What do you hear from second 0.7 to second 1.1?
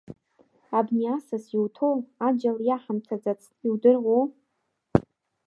Абни